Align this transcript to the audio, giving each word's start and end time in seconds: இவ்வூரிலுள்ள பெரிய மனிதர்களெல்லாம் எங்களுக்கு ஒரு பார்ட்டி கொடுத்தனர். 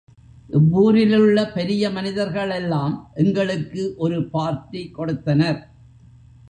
இவ்வூரிலுள்ள 0.49 1.51
பெரிய 1.51 1.83
மனிதர்களெல்லாம் 1.89 2.95
எங்களுக்கு 3.15 3.83
ஒரு 3.97 4.17
பார்ட்டி 4.27 4.83
கொடுத்தனர். 4.91 5.61